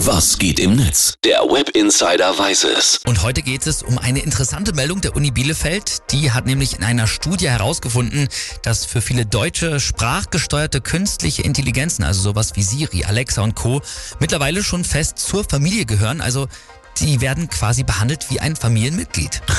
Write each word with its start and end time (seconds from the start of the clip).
Was 0.00 0.36
geht 0.36 0.60
im 0.60 0.76
Netz? 0.76 1.14
Der 1.24 1.40
Web 1.40 1.70
Insider 1.70 2.38
weiß 2.38 2.64
es. 2.64 3.00
Und 3.06 3.22
heute 3.22 3.40
geht 3.40 3.66
es 3.66 3.82
um 3.82 3.96
eine 3.96 4.18
interessante 4.18 4.74
Meldung 4.74 5.00
der 5.00 5.16
Uni 5.16 5.30
Bielefeld. 5.30 6.12
Die 6.12 6.32
hat 6.32 6.44
nämlich 6.44 6.76
in 6.76 6.84
einer 6.84 7.06
Studie 7.06 7.48
herausgefunden, 7.48 8.28
dass 8.60 8.84
für 8.84 9.00
viele 9.00 9.24
Deutsche 9.24 9.80
sprachgesteuerte 9.80 10.82
künstliche 10.82 11.42
Intelligenzen, 11.42 12.04
also 12.04 12.20
sowas 12.20 12.56
wie 12.56 12.62
Siri, 12.62 13.04
Alexa 13.04 13.40
und 13.42 13.54
Co., 13.54 13.80
mittlerweile 14.20 14.62
schon 14.62 14.84
fest 14.84 15.18
zur 15.18 15.44
Familie 15.44 15.86
gehören. 15.86 16.20
Also 16.20 16.46
die 17.00 17.20
werden 17.20 17.48
quasi 17.48 17.82
behandelt 17.82 18.26
wie 18.30 18.40
ein 18.40 18.56
Familienmitglied. 18.56 19.42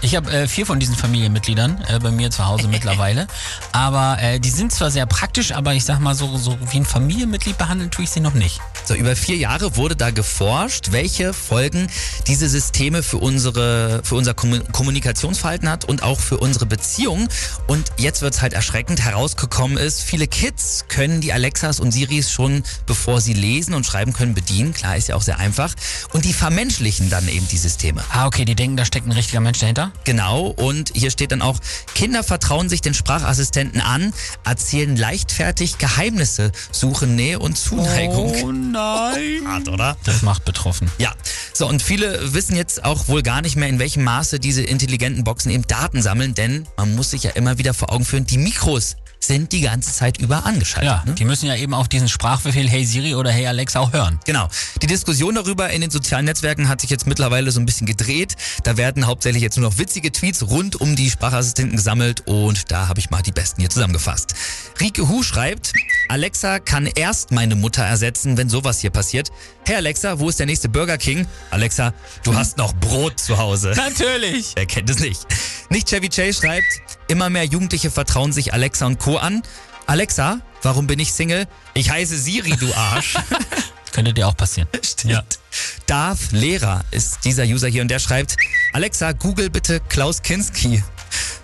Ich 0.00 0.14
habe 0.14 0.30
äh, 0.30 0.46
vier 0.46 0.64
von 0.64 0.78
diesen 0.78 0.94
Familienmitgliedern 0.94 1.84
äh, 1.88 1.98
bei 1.98 2.12
mir 2.12 2.30
zu 2.30 2.46
Hause 2.46 2.68
mittlerweile. 2.70 3.26
Aber 3.72 4.16
äh, 4.20 4.38
die 4.38 4.50
sind 4.50 4.72
zwar 4.72 4.90
sehr 4.92 5.06
praktisch, 5.06 5.52
aber 5.52 5.74
ich 5.74 5.84
sag 5.84 5.98
mal 5.98 6.14
so, 6.14 6.36
so 6.38 6.56
wie 6.70 6.78
ein 6.78 6.86
Familienmitglied 6.86 7.58
behandeln 7.58 7.90
tue 7.90 8.04
ich 8.04 8.10
sie 8.10 8.20
noch 8.20 8.34
nicht. 8.34 8.60
So, 8.84 8.94
über 8.94 9.16
vier 9.16 9.36
Jahre 9.36 9.76
wurde 9.76 9.96
da 9.96 10.10
geforscht, 10.10 10.92
welche 10.92 11.32
Folgen 11.32 11.88
diese 12.28 12.48
Systeme 12.48 13.02
für 13.02 13.18
unsere, 13.18 14.00
für 14.04 14.14
unser 14.14 14.34
Kommun- 14.34 14.70
Kommunikationsverhalten 14.70 15.68
hat 15.68 15.84
und 15.84 16.04
auch 16.04 16.20
für 16.20 16.38
unsere 16.38 16.66
Beziehung. 16.66 17.28
Und 17.66 17.90
jetzt 17.96 18.22
wird's 18.22 18.40
halt 18.40 18.52
erschreckend 18.52 19.04
herausgekommen 19.04 19.78
ist, 19.78 20.02
viele 20.02 20.28
Kids 20.28 20.84
können 20.88 21.20
die 21.20 21.32
Alexas 21.32 21.80
und 21.80 21.90
Siris 21.90 22.30
schon, 22.30 22.62
bevor 22.86 23.20
sie 23.20 23.34
lesen 23.34 23.74
und 23.74 23.84
schreiben 23.84 24.12
können, 24.12 24.34
bedienen. 24.34 24.72
Klar, 24.72 24.96
ist 24.96 25.08
ja 25.08 25.16
auch 25.16 25.22
sehr 25.22 25.38
einfach. 25.38 25.74
Und 26.12 26.24
die 26.24 26.32
vermenschlichen 26.32 27.10
dann 27.10 27.28
eben 27.28 27.46
die 27.48 27.58
Systeme. 27.58 28.02
Ah, 28.10 28.26
okay, 28.26 28.44
die 28.44 28.54
denken, 28.54 28.76
da 28.76 28.84
steckt 28.84 29.06
ein 29.06 29.12
richtiger 29.12 29.40
Mensch 29.40 29.58
dahinter. 29.58 29.92
Genau, 30.04 30.46
und 30.46 30.92
hier 30.94 31.10
steht 31.10 31.32
dann 31.32 31.42
auch, 31.42 31.58
Kinder 31.94 32.22
vertrauen 32.22 32.68
sich 32.68 32.80
den 32.80 32.94
Sprachassistenten 32.94 33.80
an, 33.80 34.12
erzählen 34.44 34.96
leichtfertig 34.96 35.78
Geheimnisse, 35.78 36.52
suchen 36.72 37.14
Nähe 37.14 37.38
und 37.38 37.58
Zuneigung. 37.58 38.72
nein. 38.72 39.42
Hart, 39.46 39.68
oder? 39.68 39.96
Das 40.04 40.22
macht 40.22 40.44
betroffen. 40.44 40.90
Ja, 40.98 41.12
so 41.52 41.68
und 41.68 41.82
viele 41.82 42.32
wissen 42.32 42.56
jetzt 42.56 42.84
auch 42.84 43.08
wohl 43.08 43.22
gar 43.22 43.42
nicht 43.42 43.56
mehr, 43.56 43.68
in 43.68 43.78
welchem 43.78 44.04
Maße 44.04 44.40
diese 44.40 44.62
intelligenten 44.62 45.24
Boxen 45.24 45.50
eben 45.50 45.66
Daten 45.66 46.02
sammeln, 46.02 46.34
denn 46.34 46.66
man 46.76 46.94
muss 46.94 47.10
sich 47.10 47.24
ja 47.24 47.30
immer 47.32 47.58
wieder 47.58 47.74
vor 47.74 47.92
Augen 47.92 48.04
führen, 48.04 48.26
die 48.26 48.38
Mikros 48.38 48.96
sind 49.20 49.52
die 49.52 49.60
ganze 49.60 49.92
Zeit 49.92 50.18
über 50.18 50.46
angeschaltet. 50.46 50.90
Ja, 50.90 51.02
ne? 51.04 51.14
die 51.14 51.24
müssen 51.24 51.46
ja 51.46 51.56
eben 51.56 51.74
auch 51.74 51.86
diesen 51.86 52.08
Sprachbefehl 52.08 52.68
Hey 52.68 52.84
Siri 52.84 53.14
oder 53.14 53.30
Hey 53.30 53.46
Alexa 53.46 53.80
auch 53.80 53.92
hören. 53.92 54.20
Genau. 54.24 54.48
Die 54.82 54.86
Diskussion 54.86 55.34
darüber 55.34 55.70
in 55.70 55.80
den 55.80 55.90
sozialen 55.90 56.24
Netzwerken 56.24 56.68
hat 56.68 56.80
sich 56.80 56.90
jetzt 56.90 57.06
mittlerweile 57.06 57.50
so 57.50 57.60
ein 57.60 57.66
bisschen 57.66 57.86
gedreht. 57.86 58.36
Da 58.64 58.76
werden 58.76 59.06
hauptsächlich 59.06 59.42
jetzt 59.42 59.56
nur 59.56 59.68
noch 59.68 59.78
witzige 59.78 60.12
Tweets 60.12 60.48
rund 60.48 60.80
um 60.80 60.96
die 60.96 61.10
Sprachassistenten 61.10 61.76
gesammelt 61.76 62.26
und 62.26 62.70
da 62.70 62.88
habe 62.88 63.00
ich 63.00 63.10
mal 63.10 63.22
die 63.22 63.32
besten 63.32 63.60
hier 63.60 63.70
zusammengefasst. 63.70 64.34
Rike 64.80 65.08
Hu 65.08 65.22
schreibt, 65.22 65.72
Alexa 66.08 66.58
kann 66.60 66.86
erst 66.86 67.32
meine 67.32 67.54
Mutter 67.56 67.82
ersetzen, 67.84 68.36
wenn 68.36 68.48
sowas 68.48 68.80
hier 68.80 68.90
passiert. 68.90 69.30
Hey 69.66 69.76
Alexa, 69.76 70.18
wo 70.18 70.28
ist 70.28 70.38
der 70.38 70.46
nächste 70.46 70.68
Burger 70.68 70.96
King? 70.96 71.26
Alexa, 71.50 71.92
du 72.22 72.34
hast 72.34 72.56
noch 72.56 72.72
Brot 72.74 73.18
zu 73.20 73.36
Hause. 73.36 73.72
Natürlich. 73.76 74.52
Wer 74.54 74.66
kennt 74.66 74.88
es 74.88 75.00
nicht? 75.00 75.26
Nicht 75.70 75.88
Chevy 75.88 76.08
Chase 76.08 76.40
schreibt, 76.40 76.66
immer 77.08 77.28
mehr 77.28 77.44
Jugendliche 77.44 77.90
vertrauen 77.90 78.32
sich 78.32 78.54
Alexa 78.54 78.86
und 78.86 78.98
Co. 78.98 79.18
an. 79.18 79.42
Alexa, 79.86 80.40
warum 80.62 80.86
bin 80.86 80.98
ich 80.98 81.12
Single? 81.12 81.46
Ich 81.74 81.90
heiße 81.90 82.16
Siri, 82.16 82.56
du 82.56 82.72
Arsch. 82.74 83.16
Könnte 83.92 84.14
dir 84.14 84.28
auch 84.28 84.36
passieren. 84.36 84.68
Stimmt. 84.82 85.12
Ja. 85.12 85.22
Darf 85.86 86.32
Lehrer 86.32 86.84
ist 86.90 87.24
dieser 87.24 87.44
User 87.44 87.68
hier 87.68 87.82
und 87.82 87.88
der 87.88 87.98
schreibt, 87.98 88.36
Alexa, 88.72 89.12
google 89.12 89.50
bitte 89.50 89.80
Klaus 89.88 90.22
Kinski. 90.22 90.82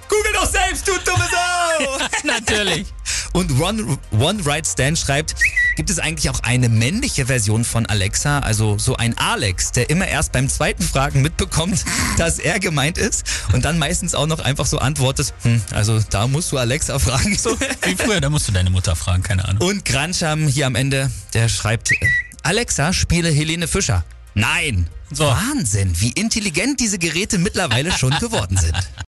Google 0.08 0.32
doch 0.34 0.50
selbst, 0.50 0.86
du 0.86 0.92
dumme 1.04 1.26
Sau! 1.30 1.98
Natürlich. 2.24 2.86
Und 3.32 3.60
One, 3.60 3.98
One 4.12 4.46
Right 4.46 4.66
Stand 4.66 4.98
schreibt, 4.98 5.34
gibt 5.76 5.90
es 5.90 5.98
eigentlich 5.98 6.30
auch 6.30 6.40
eine 6.40 6.68
männliche 6.68 7.26
Version 7.26 7.64
von 7.64 7.86
Alexa, 7.86 8.40
also 8.40 8.78
so 8.78 8.96
ein 8.96 9.16
Alex, 9.18 9.72
der 9.72 9.90
immer 9.90 10.06
erst 10.06 10.32
beim 10.32 10.48
zweiten 10.48 10.82
Fragen 10.82 11.22
mitbekommt, 11.22 11.84
dass 12.18 12.38
er 12.38 12.60
gemeint 12.60 12.98
ist 12.98 13.24
und 13.52 13.64
dann 13.64 13.78
meistens 13.78 14.14
auch 14.14 14.26
noch 14.26 14.40
einfach 14.40 14.66
so 14.66 14.78
antwortet, 14.78 15.34
hm, 15.42 15.60
also 15.72 16.00
da 16.10 16.26
musst 16.26 16.52
du 16.52 16.58
Alexa 16.58 16.98
fragen. 16.98 17.36
So. 17.36 17.56
Wie 17.82 17.96
früher, 17.96 18.20
da 18.20 18.30
musst 18.30 18.48
du 18.48 18.52
deine 18.52 18.70
Mutter 18.70 18.96
fragen, 18.96 19.22
keine 19.22 19.46
Ahnung. 19.46 19.68
Und 19.68 19.84
Granscham 19.84 20.46
hier 20.46 20.66
am 20.66 20.74
Ende, 20.74 21.10
der 21.32 21.48
schreibt, 21.48 21.90
Alexa, 22.42 22.92
spiele 22.92 23.30
Helene 23.30 23.68
Fischer. 23.68 24.04
Nein. 24.34 24.88
So. 25.10 25.24
Wahnsinn, 25.24 25.92
wie 26.00 26.10
intelligent 26.10 26.80
diese 26.80 26.98
Geräte 26.98 27.38
mittlerweile 27.38 27.92
schon 27.92 28.10
geworden 28.18 28.56
sind. 28.56 28.74